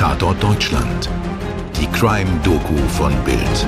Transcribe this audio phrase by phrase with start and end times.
[0.00, 1.10] Tatort Deutschland.
[1.78, 3.66] Die Crime-Doku von Bild.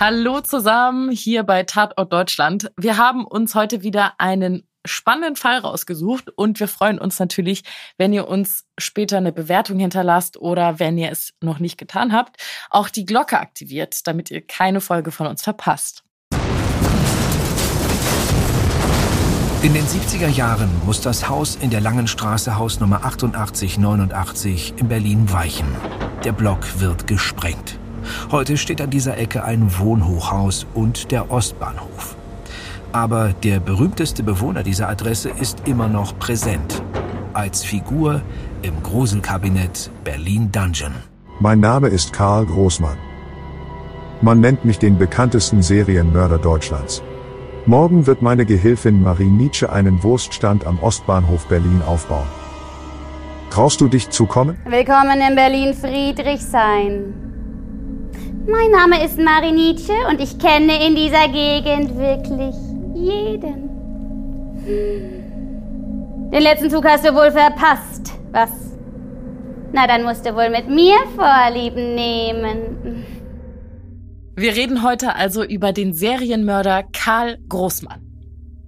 [0.00, 2.72] Hallo zusammen hier bei Tatort Deutschland.
[2.78, 7.62] Wir haben uns heute wieder einen spannenden Fall rausgesucht und wir freuen uns natürlich,
[7.98, 12.42] wenn ihr uns später eine Bewertung hinterlasst oder wenn ihr es noch nicht getan habt,
[12.70, 16.05] auch die Glocke aktiviert, damit ihr keine Folge von uns verpasst.
[19.62, 24.88] In den 70er Jahren muss das Haus in der Langen Straße Haus Nummer 8889 in
[24.88, 25.66] Berlin weichen.
[26.24, 27.78] Der Block wird gesprengt.
[28.30, 32.16] Heute steht an dieser Ecke ein Wohnhochhaus und der Ostbahnhof.
[32.92, 36.82] Aber der berühmteste Bewohner dieser Adresse ist immer noch präsent.
[37.32, 38.20] Als Figur
[38.62, 40.92] im Gruselkabinett Berlin Dungeon.
[41.40, 42.98] Mein Name ist Karl Großmann.
[44.20, 47.02] Man nennt mich den bekanntesten Serienmörder Deutschlands.
[47.68, 52.28] Morgen wird meine Gehilfin Marie Nietzsche einen Wurststand am Ostbahnhof Berlin aufbauen.
[53.50, 54.56] Traust du dich zu kommen?
[54.66, 57.12] Willkommen in Berlin Friedrichshain.
[58.46, 62.54] Mein Name ist Marie Nietzsche und ich kenne in dieser Gegend wirklich
[62.94, 63.68] jeden.
[66.30, 68.50] Den letzten Zug hast du wohl verpasst, was?
[69.72, 73.15] Na, dann musst du wohl mit mir Vorlieben nehmen.
[74.38, 78.02] Wir reden heute also über den Serienmörder Karl Großmann.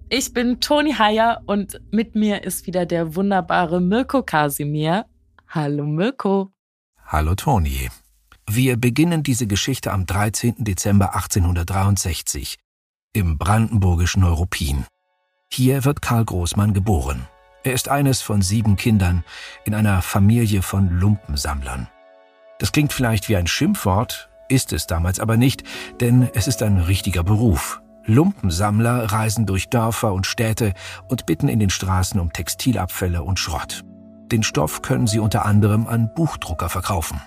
[0.09, 5.05] Ich bin Toni Heyer und mit mir ist wieder der wunderbare Mirko Kasimir.
[5.47, 6.51] Hallo Mirko.
[7.05, 7.91] Hallo Toni.
[8.49, 10.65] Wir beginnen diese Geschichte am 13.
[10.65, 12.57] Dezember 1863
[13.13, 14.87] im brandenburgischen Neuruppin.
[15.53, 17.29] Hier wird Karl Großmann geboren.
[17.63, 19.23] Er ist eines von sieben Kindern
[19.67, 21.89] in einer Familie von Lumpensammlern.
[22.59, 25.63] Das klingt vielleicht wie ein Schimpfwort, ist es damals aber nicht,
[26.01, 27.81] denn es ist ein richtiger Beruf.
[28.05, 30.73] Lumpensammler reisen durch Dörfer und Städte
[31.09, 33.85] und bitten in den Straßen um Textilabfälle und Schrott.
[34.33, 37.21] Den Stoff können sie unter anderem an Buchdrucker verkaufen.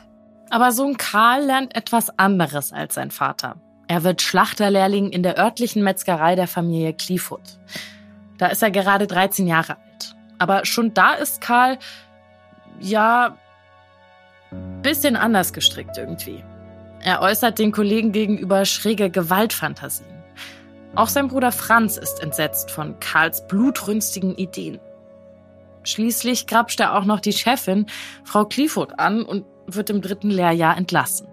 [0.49, 3.55] Aber Sohn Karl lernt etwas anderes als sein Vater.
[3.88, 7.59] Er wird Schlachterlehrling in der örtlichen Metzgerei der Familie Clifford.
[8.38, 10.15] Da ist er gerade 13 Jahre alt.
[10.39, 11.77] Aber schon da ist Karl,
[12.80, 13.38] ja,
[14.82, 16.43] bisschen anders gestrickt irgendwie.
[17.04, 20.10] Er äußert den Kollegen gegenüber schräge Gewaltfantasien.
[20.95, 24.80] Auch sein Bruder Franz ist entsetzt von Karls blutrünstigen Ideen.
[25.84, 27.88] Schließlich grapscht er auch noch die Chefin,
[28.23, 31.28] Frau Clifford, an und wird im dritten Lehrjahr entlassen.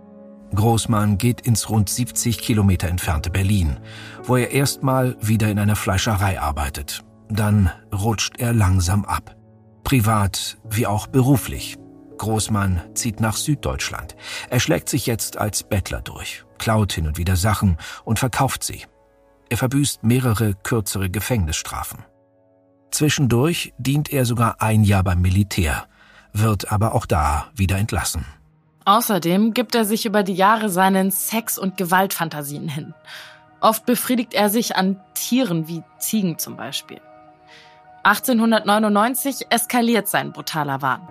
[0.54, 3.78] Großmann geht ins rund 70 Kilometer entfernte Berlin,
[4.22, 7.04] wo er erstmal wieder in einer Fleischerei arbeitet.
[7.28, 9.36] Dann rutscht er langsam ab.
[9.84, 11.76] Privat wie auch beruflich.
[12.18, 14.16] Großmann zieht nach Süddeutschland.
[14.50, 18.82] Er schlägt sich jetzt als Bettler durch, klaut hin und wieder Sachen und verkauft sie.
[19.48, 22.04] Er verbüßt mehrere kürzere Gefängnisstrafen.
[22.90, 25.86] Zwischendurch dient er sogar ein Jahr beim Militär,
[26.32, 28.24] wird aber auch da wieder entlassen.
[28.84, 32.94] Außerdem gibt er sich über die Jahre seinen Sex- und Gewaltfantasien hin.
[33.60, 37.00] Oft befriedigt er sich an Tieren wie Ziegen zum Beispiel.
[38.04, 41.06] 1899 eskaliert sein brutaler Wahn.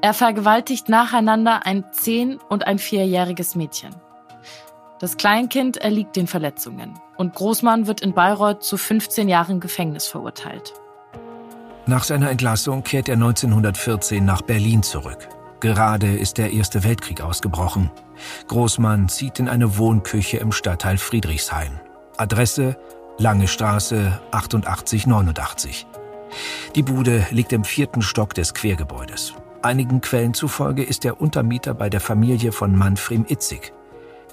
[0.00, 3.94] Er vergewaltigt nacheinander ein zehn- und ein vierjähriges Mädchen.
[5.00, 10.72] Das Kleinkind erliegt den Verletzungen und Großmann wird in Bayreuth zu 15 Jahren Gefängnis verurteilt.
[11.86, 15.28] Nach seiner Entlassung kehrt er 1914 nach Berlin zurück.
[15.60, 17.90] Gerade ist der Erste Weltkrieg ausgebrochen.
[18.46, 21.80] Großmann zieht in eine Wohnküche im Stadtteil Friedrichshain.
[22.16, 22.76] Adresse
[23.20, 25.86] Lange Straße 8889.
[26.76, 29.34] Die Bude liegt im vierten Stock des Quergebäudes.
[29.62, 33.72] Einigen Quellen zufolge ist er Untermieter bei der Familie von Manfred Itzig.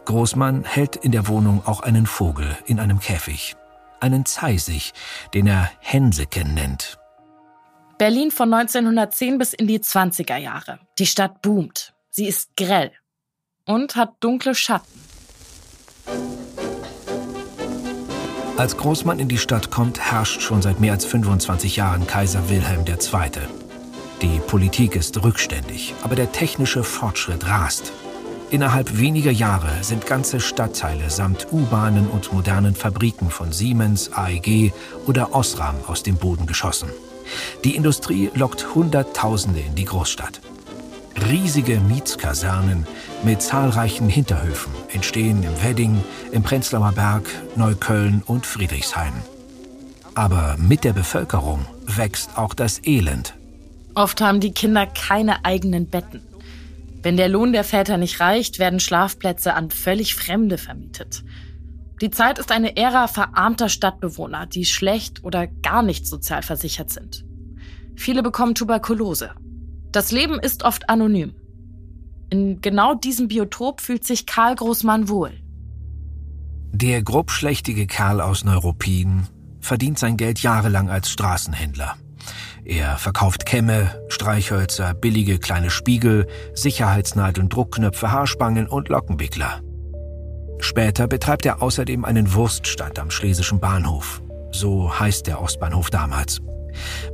[0.06, 3.56] Großmann hält in der Wohnung auch einen Vogel in einem Käfig.
[4.00, 4.94] Einen Zeisig,
[5.34, 7.00] den er Hänseken nennt.
[7.98, 10.80] Berlin von 1910 bis in die 20er Jahre.
[11.00, 11.94] Die Stadt boomt.
[12.12, 12.92] Sie ist grell
[13.66, 15.02] und hat dunkle Schatten.
[18.58, 22.86] Als Großmann in die Stadt kommt, herrscht schon seit mehr als 25 Jahren Kaiser Wilhelm
[22.88, 23.65] II.
[24.22, 27.92] Die Politik ist rückständig, aber der technische Fortschritt rast.
[28.50, 34.72] Innerhalb weniger Jahre sind ganze Stadtteile samt U-Bahnen und modernen Fabriken von Siemens, AEG
[35.08, 36.90] oder Osram aus dem Boden geschossen.
[37.64, 40.42] Die Industrie lockt Hunderttausende in die Großstadt.
[41.30, 42.86] Riesige Mietskasernen
[43.24, 47.24] mit zahlreichen Hinterhöfen entstehen im Wedding, im Prenzlauer Berg,
[47.56, 49.14] Neukölln und Friedrichshain.
[50.14, 53.34] Aber mit der Bevölkerung wächst auch das Elend.
[53.96, 56.22] Oft haben die Kinder keine eigenen Betten.
[57.02, 61.24] Wenn der Lohn der Väter nicht reicht, werden Schlafplätze an völlig Fremde vermietet.
[62.02, 67.26] Die Zeit ist eine Ära verarmter Stadtbewohner, die schlecht oder gar nicht sozial versichert sind.
[67.96, 69.32] Viele bekommen Tuberkulose.
[69.92, 71.34] Das Leben ist oft anonym.
[72.30, 75.32] In genau diesem Biotop fühlt sich Karl Großmann wohl.
[76.74, 79.28] Der grobschlächtige Kerl aus Neuruppin
[79.62, 81.96] verdient sein Geld jahrelang als Straßenhändler.
[82.64, 89.62] Er verkauft Kämme, Streichhölzer, billige kleine Spiegel, Sicherheitsnadeln, Druckknöpfe, Haarspangen und Lockenwickler.
[90.60, 94.22] Später betreibt er außerdem einen Wurststand am Schlesischen Bahnhof.
[94.52, 96.42] So heißt der Ostbahnhof damals.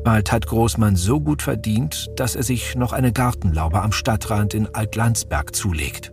[0.03, 4.73] Bald hat Großmann so gut verdient, dass er sich noch eine Gartenlaube am Stadtrand in
[4.73, 6.11] Altlandsberg zulegt.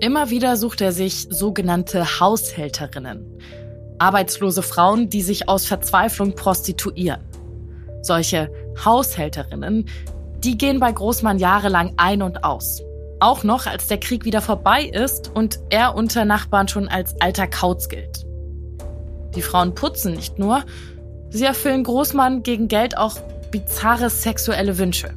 [0.00, 3.26] Immer wieder sucht er sich sogenannte Haushälterinnen.
[3.98, 7.27] Arbeitslose Frauen, die sich aus Verzweiflung prostituieren.
[8.02, 8.50] Solche
[8.84, 9.88] Haushälterinnen,
[10.38, 12.82] die gehen bei Großmann jahrelang ein und aus.
[13.20, 17.48] Auch noch, als der Krieg wieder vorbei ist und er unter Nachbarn schon als alter
[17.48, 18.24] Kauz gilt.
[19.34, 20.64] Die Frauen putzen nicht nur,
[21.30, 23.18] sie erfüllen Großmann gegen Geld auch
[23.50, 25.10] bizarre sexuelle Wünsche.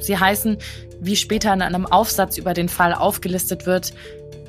[0.00, 0.58] Sie heißen,
[1.00, 3.92] wie später in einem Aufsatz über den Fall aufgelistet wird,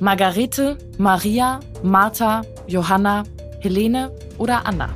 [0.00, 3.24] Margarete, Maria, Martha, Johanna,
[3.60, 4.88] Helene oder Anna.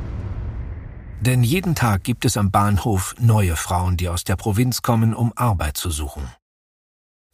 [1.20, 5.32] Denn jeden Tag gibt es am Bahnhof neue Frauen, die aus der Provinz kommen, um
[5.36, 6.28] Arbeit zu suchen.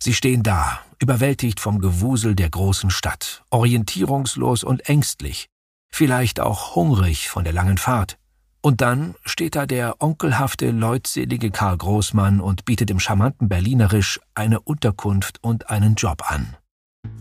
[0.03, 5.49] Sie stehen da, überwältigt vom Gewusel der großen Stadt, orientierungslos und ängstlich,
[5.93, 8.17] vielleicht auch hungrig von der langen Fahrt.
[8.62, 14.61] Und dann steht da der onkelhafte, leutselige Karl Großmann und bietet im charmanten Berlinerisch eine
[14.61, 16.56] Unterkunft und einen Job an.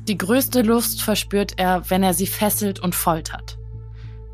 [0.07, 3.58] Die größte Lust verspürt er, wenn er sie fesselt und foltert.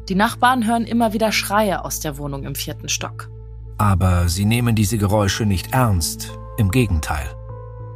[0.09, 3.29] Die Nachbarn hören immer wieder Schreie aus der Wohnung im vierten Stock.
[3.77, 7.27] Aber sie nehmen diese Geräusche nicht ernst, im Gegenteil.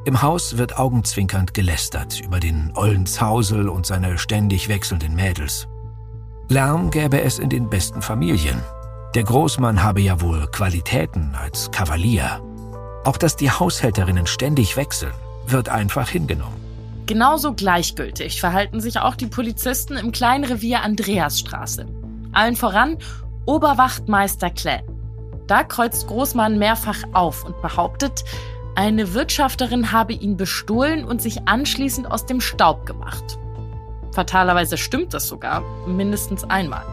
[0.06, 5.68] Im Haus wird augenzwinkernd gelästert über den ollen Zausel und seine ständig wechselnden Mädels.
[6.48, 8.60] Lärm gäbe es in den besten Familien.
[9.14, 12.42] Der Großmann habe ja wohl Qualitäten als Kavalier.
[13.06, 15.14] Auch dass die Haushälterinnen ständig wechseln,
[15.46, 16.58] wird einfach hingenommen.
[17.06, 21.88] Genauso gleichgültig verhalten sich auch die Polizisten im kleinen Revier Andreasstraße.
[22.32, 22.98] Allen voran
[23.46, 24.84] Oberwachtmeister Klähn.
[25.48, 28.24] Da kreuzt Großmann mehrfach auf und behauptet,
[28.76, 33.40] eine Wirtschafterin habe ihn bestohlen und sich anschließend aus dem Staub gemacht.
[34.12, 36.86] Fatalerweise stimmt das sogar, mindestens einmal.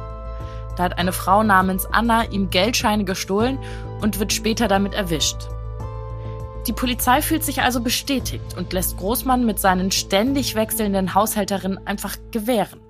[0.76, 3.58] Da hat eine Frau namens Anna ihm Geldscheine gestohlen
[4.00, 5.48] und wird später damit erwischt.
[6.66, 12.16] Die Polizei fühlt sich also bestätigt und lässt Großmann mit seinen ständig wechselnden Haushälterinnen einfach
[12.32, 12.80] gewähren.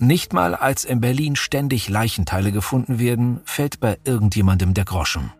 [0.00, 5.32] Nicht mal als in Berlin ständig Leichenteile gefunden werden, fällt bei irgendjemandem der Groschen.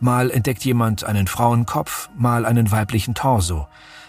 [0.00, 3.68] Mal entdeckt jemand einen Frauenkopf, mal einen weiblichen Torso,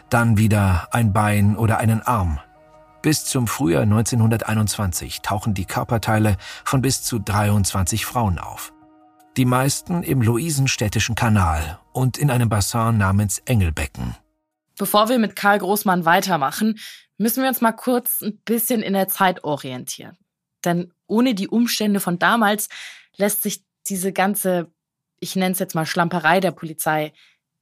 [0.10, 2.40] dann wieder ein Bein oder einen Arm,
[3.06, 8.74] bis zum Frühjahr 1921 tauchen die Körperteile von bis zu 23 Frauen auf.
[9.38, 14.16] Die meisten im Luisenstädtischen Kanal und in einem Bassin namens Engelbecken.
[14.76, 16.80] Bevor wir mit Karl Großmann weitermachen,
[17.18, 20.18] müssen wir uns mal kurz ein bisschen in der Zeit orientieren.
[20.64, 22.70] Denn ohne die Umstände von damals
[23.18, 24.72] lässt sich diese ganze,
[25.20, 27.14] ich nenne es jetzt mal Schlamperei der Polizei,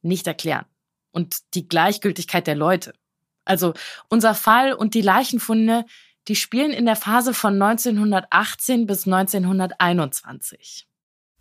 [0.02, 0.64] nicht erklären.
[1.12, 2.94] Und die Gleichgültigkeit der Leute.
[3.44, 3.74] Also
[4.08, 5.84] unser Fall und die Leichenfunde,
[6.28, 10.88] die spielen in der Phase von 1918 bis 1921.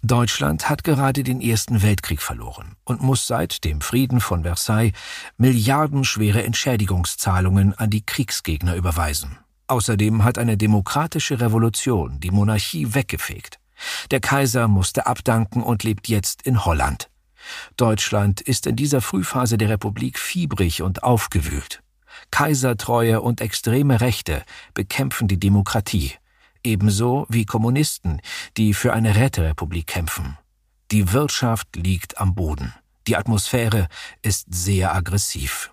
[0.05, 4.91] Deutschland hat gerade den Ersten Weltkrieg verloren und muss seit dem Frieden von Versailles
[5.38, 9.38] milliardenschwere Entschädigungszahlungen an die Kriegsgegner überweisen.
[9.67, 13.60] Außerdem hat eine demokratische Revolution die Monarchie weggefegt.
[14.12, 17.10] Der Kaiser musste abdanken und lebt jetzt in Holland.
[17.77, 21.81] Deutschland ist in dieser Frühphase der Republik fiebrig und aufgewühlt.
[22.29, 24.43] Kaisertreue und extreme Rechte
[24.74, 26.12] bekämpfen die Demokratie,
[26.63, 28.22] ebenso wie Kommunisten,
[28.58, 30.38] die für eine Räterepublik kämpfen.
[30.91, 32.74] Die Wirtschaft liegt am Boden.
[33.08, 33.88] Die Atmosphäre
[34.22, 35.72] ist sehr aggressiv.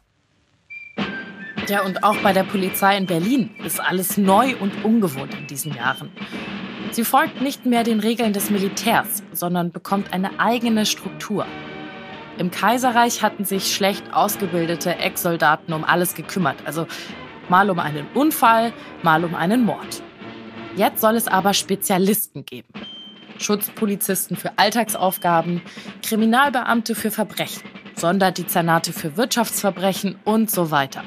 [1.69, 5.75] Ja, und auch bei der Polizei in Berlin ist alles neu und ungewohnt in diesen
[5.75, 6.11] Jahren.
[6.91, 11.47] Sie folgt nicht mehr den Regeln des Militärs, sondern bekommt eine eigene Struktur.
[12.39, 16.87] Im Kaiserreich hatten sich schlecht ausgebildete Ex-Soldaten um alles gekümmert, also
[17.49, 20.03] mal um einen Unfall, mal um einen Mord.
[20.77, 22.69] Jetzt soll es aber Spezialisten geben.
[23.39, 25.63] Schutzpolizisten für Alltagsaufgaben,
[26.03, 27.63] Kriminalbeamte für Verbrechen,
[27.97, 31.03] Sonderdezernate für Wirtschaftsverbrechen und so weiter.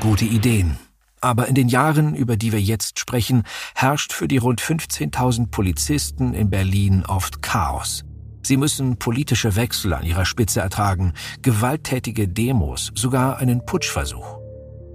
[0.00, 0.78] Gute Ideen.
[1.20, 3.44] Aber in den Jahren, über die wir jetzt sprechen,
[3.74, 8.04] herrscht für die rund 15.000 Polizisten in Berlin oft Chaos.
[8.42, 14.35] Sie müssen politische Wechsel an ihrer Spitze ertragen, gewalttätige Demos, sogar einen Putschversuch.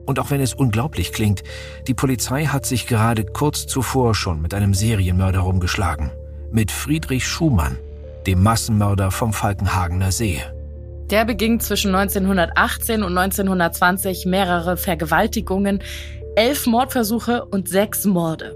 [0.06, 1.44] Und auch wenn es unglaublich klingt,
[1.88, 6.12] die Polizei hat sich gerade kurz zuvor schon mit einem Serienmörder rumgeschlagen.
[6.52, 7.78] Mit Friedrich Schumann,
[8.28, 10.42] dem Massenmörder vom Falkenhagener See.
[11.10, 15.82] Der beging zwischen 1918 und 1920 mehrere Vergewaltigungen,
[16.36, 18.56] elf Mordversuche und sechs Morde.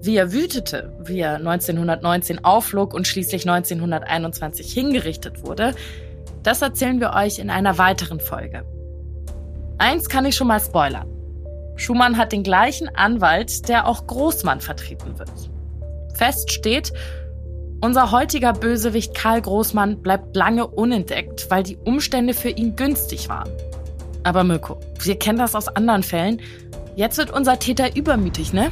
[0.00, 5.74] Wie er wütete, wie er 1919 aufflog und schließlich 1921 hingerichtet wurde,
[6.42, 8.64] das erzählen wir euch in einer weiteren Folge.
[9.82, 11.08] Eins kann ich schon mal spoilern.
[11.74, 15.50] Schumann hat den gleichen Anwalt, der auch Großmann vertreten wird.
[16.14, 16.92] Fest steht,
[17.80, 23.50] unser heutiger Bösewicht Karl Großmann bleibt lange unentdeckt, weil die Umstände für ihn günstig waren.
[24.22, 26.40] Aber Mirko, wir kennen das aus anderen Fällen.
[26.94, 28.70] Jetzt wird unser Täter übermütig, ne?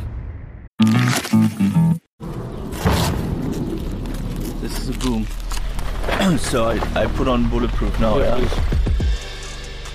[4.62, 5.26] This is a boom.
[6.38, 6.78] so I,
[7.16, 8.20] put on bulletproof now.
[8.20, 8.38] Yeah.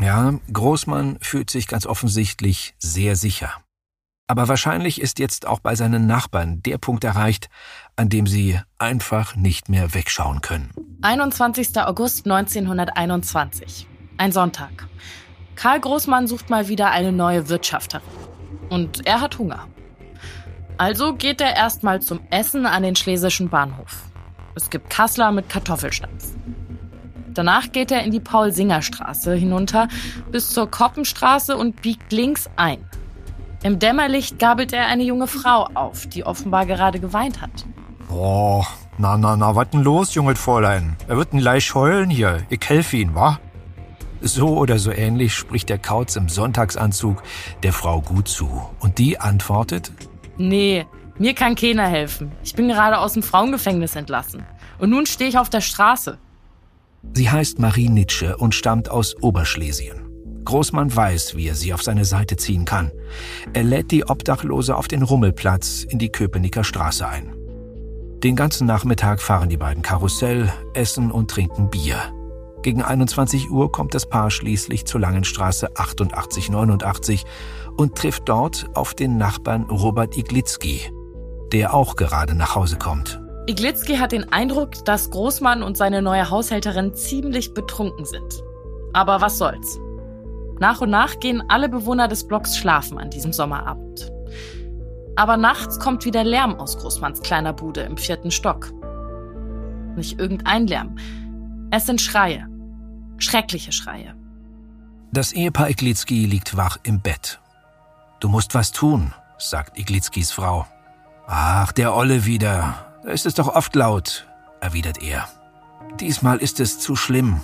[0.00, 3.52] Ja, Großmann fühlt sich ganz offensichtlich sehr sicher.
[4.26, 7.48] Aber wahrscheinlich ist jetzt auch bei seinen Nachbarn der Punkt erreicht,
[7.96, 10.70] an dem sie einfach nicht mehr wegschauen können.
[11.02, 11.76] 21.
[11.78, 13.88] August 1921.
[14.16, 14.86] Ein Sonntag.
[15.56, 18.06] Karl Großmann sucht mal wieder eine neue Wirtschafterin.
[18.70, 19.66] Und er hat Hunger.
[20.78, 24.04] Also geht er erstmal zum Essen an den Schlesischen Bahnhof.
[24.54, 26.34] Es gibt Kassler mit Kartoffelstampf.
[27.34, 29.88] Danach geht er in die Paul-Singer-Straße hinunter
[30.30, 32.84] bis zur Koppenstraße und biegt links ein.
[33.62, 37.50] Im Dämmerlicht gabelt er eine junge Frau auf, die offenbar gerade geweint hat.
[38.10, 38.64] Oh,
[38.98, 40.96] na, na, na, was denn los, junges Fräulein?
[41.08, 42.42] Er wird ein leicht heulen hier.
[42.48, 43.38] Ich helfe ihn, wa?
[44.22, 47.22] So oder so ähnlich spricht der Kauz im Sonntagsanzug
[47.62, 48.50] der Frau gut zu.
[48.80, 49.92] Und die antwortet,
[50.36, 50.86] Nee,
[51.18, 52.32] mir kann keiner helfen.
[52.42, 54.44] Ich bin gerade aus dem Frauengefängnis entlassen.
[54.78, 56.18] Und nun stehe ich auf der Straße.
[57.14, 60.10] Sie heißt Marie Nitsche und stammt aus Oberschlesien.
[60.44, 62.90] Großmann weiß, wie er sie auf seine Seite ziehen kann.
[63.52, 67.34] Er lädt die Obdachlose auf den Rummelplatz in die Köpenicker Straße ein.
[68.22, 72.12] Den ganzen Nachmittag fahren die beiden Karussell, essen und trinken Bier.
[72.62, 77.24] Gegen 21 Uhr kommt das Paar schließlich zur Langenstraße 8889
[77.76, 80.92] und trifft dort auf den Nachbarn Robert Iglitzki,
[81.52, 83.20] der auch gerade nach Hause kommt.
[83.50, 88.44] Iglitzki hat den Eindruck, dass Großmann und seine neue Haushälterin ziemlich betrunken sind.
[88.92, 89.76] Aber was soll's?
[90.60, 94.12] Nach und nach gehen alle Bewohner des Blocks schlafen an diesem Sommerabend.
[95.16, 98.72] Aber nachts kommt wieder Lärm aus Großmanns kleiner Bude im vierten Stock.
[99.96, 100.96] Nicht irgendein Lärm.
[101.72, 102.46] Es sind Schreie.
[103.18, 104.14] Schreckliche Schreie.
[105.10, 107.40] Das Ehepaar Iglitzki liegt wach im Bett
[108.20, 110.66] Du musst was tun, sagt Iglitzkis Frau.
[111.26, 112.89] Ach, der Olle wieder.
[113.02, 114.26] Da ist es doch oft laut,
[114.60, 115.28] erwidert er.
[115.98, 117.40] Diesmal ist es zu schlimm.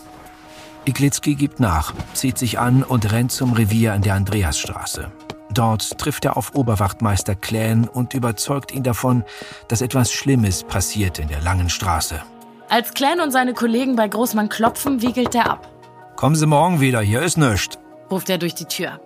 [0.85, 5.11] Iglitzki gibt nach, zieht sich an und rennt zum Revier an der Andreasstraße.
[5.51, 9.25] Dort trifft er auf Oberwachtmeister Klähn und überzeugt ihn davon,
[9.69, 12.23] dass etwas Schlimmes passiert in der langen Straße.
[12.69, 15.69] Als Klähn und seine Kollegen bei Großmann klopfen, wiegelt er ab.
[16.17, 17.79] Kommen Sie morgen wieder, hier ist nichts,
[18.11, 19.01] ruft er durch die Tür.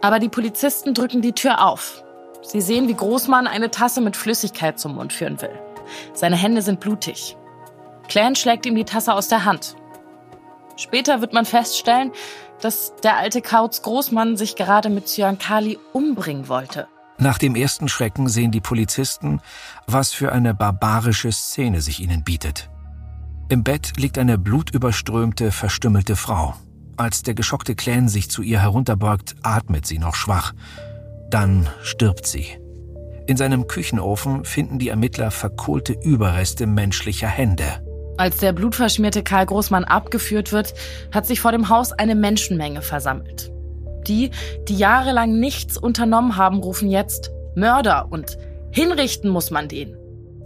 [0.00, 2.02] Aber die Polizisten drücken die Tür auf.
[2.42, 5.58] Sie sehen, wie Großmann eine Tasse mit Flüssigkeit zum Mund führen will.
[6.12, 7.36] Seine Hände sind blutig.
[8.08, 9.76] Clan schlägt ihm die Tasse aus der Hand.
[10.76, 12.12] Später wird man feststellen,
[12.60, 16.88] dass der alte Kauz Großmann sich gerade mit Cyankali umbringen wollte.
[17.18, 19.40] Nach dem ersten Schrecken sehen die Polizisten,
[19.86, 22.68] was für eine barbarische Szene sich ihnen bietet.
[23.48, 26.54] Im Bett liegt eine blutüberströmte, verstümmelte Frau.
[26.96, 30.52] Als der geschockte Clan sich zu ihr herunterbeugt, atmet sie noch schwach.
[31.32, 32.46] Dann stirbt sie.
[33.26, 37.64] In seinem Küchenofen finden die Ermittler verkohlte Überreste menschlicher Hände.
[38.18, 40.74] Als der blutverschmierte Karl Großmann abgeführt wird,
[41.10, 43.50] hat sich vor dem Haus eine Menschenmenge versammelt.
[44.06, 44.30] Die,
[44.68, 48.36] die jahrelang nichts unternommen haben, rufen jetzt Mörder und
[48.70, 49.96] hinrichten muss man den.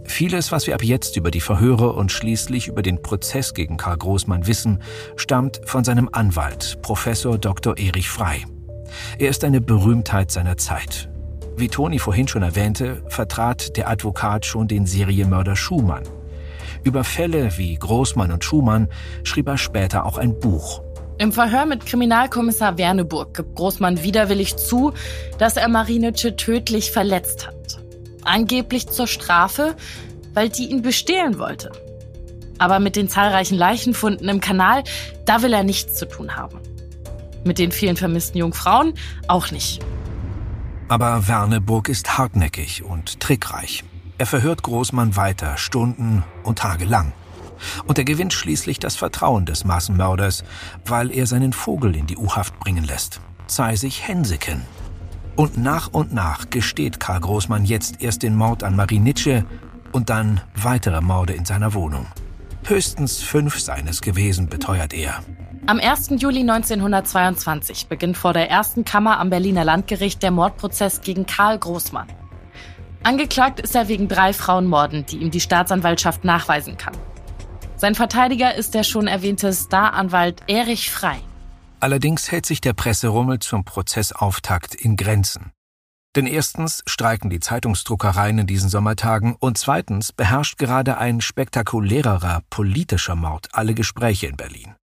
[0.05, 3.97] Vieles, was wir ab jetzt über die Verhöre und schließlich über den Prozess gegen Karl
[3.97, 4.81] Großmann wissen,
[5.17, 7.77] stammt von seinem Anwalt, Professor Dr.
[7.77, 8.45] Erich Frei.
[9.17, 11.09] Er ist eine Berühmtheit seiner Zeit.
[11.55, 16.03] Wie Toni vorhin schon erwähnte, vertrat der Advokat schon den Serienmörder Schumann.
[16.83, 18.89] Über Fälle wie Großmann und Schumann
[19.23, 20.81] schrieb er später auch ein Buch.
[21.17, 24.93] Im Verhör mit Kriminalkommissar Werneburg gibt Großmann widerwillig zu,
[25.39, 27.79] dass er Marinitsche tödlich verletzt hat.
[28.23, 29.75] Angeblich zur Strafe,
[30.35, 31.71] weil die ihn bestehlen wollte.
[32.59, 34.83] Aber mit den zahlreichen Leichenfunden im Kanal,
[35.25, 36.59] da will er nichts zu tun haben.
[37.43, 38.93] Mit den vielen vermissten Jungfrauen
[39.27, 39.83] auch nicht.
[40.89, 43.83] Aber Werneburg ist hartnäckig und trickreich.
[44.17, 47.11] Er verhört Großmann weiter, Stunden und Tage lang.
[47.85, 50.43] Und er gewinnt schließlich das Vertrauen des Massenmörders,
[50.85, 53.19] weil er seinen Vogel in die U-Haft bringen lässt.
[53.47, 54.61] Zeisig Henseken.
[55.35, 59.45] Und nach und nach gesteht Karl Großmann jetzt erst den Mord an Marie Nitsche
[59.91, 62.07] und dann weitere Morde in seiner Wohnung.
[62.67, 65.23] Höchstens fünf seines gewesen, beteuert er.
[65.67, 66.09] Am 1.
[66.17, 72.07] Juli 1922 beginnt vor der ersten Kammer am Berliner Landgericht der Mordprozess gegen Karl Großmann.
[73.03, 76.95] Angeklagt ist er wegen drei Frauenmorden, die ihm die Staatsanwaltschaft nachweisen kann.
[77.77, 81.19] Sein Verteidiger ist der schon erwähnte Staranwalt Erich Frei.
[81.79, 85.53] Allerdings hält sich der Presserummel zum Prozessauftakt in Grenzen.
[86.17, 93.15] Denn erstens streiken die Zeitungsdruckereien in diesen Sommertagen und zweitens beherrscht gerade ein spektakulärerer politischer
[93.15, 94.73] Mord alle Gespräche in Berlin.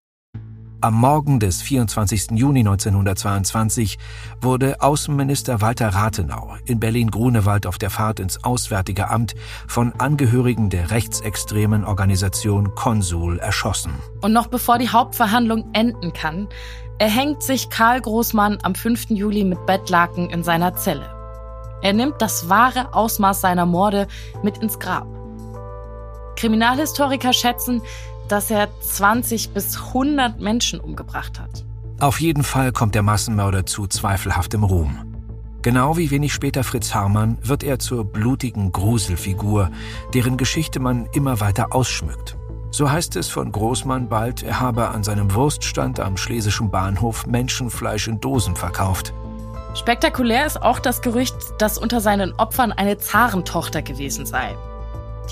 [0.81, 2.33] Am Morgen des 24.
[2.35, 3.99] Juni 1922
[4.41, 9.35] wurde Außenminister Walter Rathenau in Berlin-Grunewald auf der Fahrt ins Auswärtige Amt
[9.67, 13.95] von Angehörigen der rechtsextremen Organisation Konsul erschossen.
[14.21, 16.47] Und noch bevor die Hauptverhandlung enden kann,
[16.99, 19.11] erhängt sich Karl Großmann am 5.
[19.11, 21.14] Juli mit Bettlaken in seiner Zelle.
[21.83, 24.09] Er nimmt das wahre Ausmaß seiner Morde
[24.43, 25.07] mit ins Grab.
[26.37, 27.83] Kriminalhistoriker schätzen,
[28.29, 31.65] dass er 20 bis 100 Menschen umgebracht hat.
[32.01, 35.15] Auf jeden Fall kommt der Massenmörder zu zweifelhaftem Ruhm.
[35.63, 39.71] Genau wie wenig später Fritz Hamann wird er zur blutigen Gruselfigur,
[40.13, 42.37] deren Geschichte man immer weiter ausschmückt.
[42.71, 48.09] So heißt es von Großmann bald, er habe an seinem Wurststand am Schlesischen Bahnhof Menschenfleisch
[48.09, 49.15] in Dosen verkauft.
[49.75, 54.57] Spektakulär ist auch das Gerücht, dass unter seinen Opfern eine Zarentochter gewesen sei.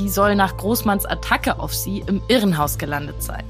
[0.00, 3.44] Die soll nach Großmanns Attacke auf sie im Irrenhaus gelandet sein.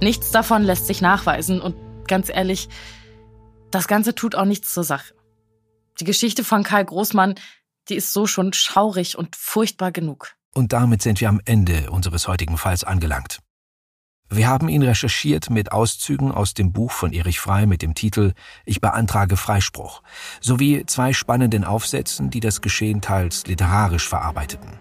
[0.00, 1.76] Nichts davon lässt sich nachweisen und
[2.08, 2.68] ganz ehrlich,
[3.70, 5.14] das Ganze tut auch nichts zur Sache.
[6.00, 7.36] Die Geschichte von Karl Großmann,
[7.88, 10.32] die ist so schon schaurig und furchtbar genug.
[10.52, 13.38] Und damit sind wir am Ende unseres heutigen Falls angelangt.
[14.30, 18.32] Wir haben ihn recherchiert mit Auszügen aus dem Buch von Erich Frei mit dem Titel
[18.64, 20.02] Ich beantrage Freispruch
[20.40, 24.72] sowie zwei spannenden Aufsätzen, die das Geschehen teils literarisch verarbeiteten.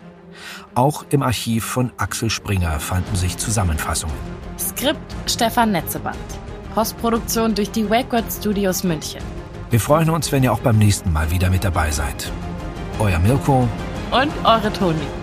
[0.76, 4.16] Auch im Archiv von Axel Springer fanden sich Zusammenfassungen.
[4.58, 6.18] Skript Stefan Netzeband.
[6.74, 9.22] Postproduktion durch die Wakeword Studios München.
[9.70, 12.32] Wir freuen uns, wenn ihr auch beim nächsten Mal wieder mit dabei seid.
[13.00, 13.68] Euer Mirko
[14.12, 15.23] und eure Toni.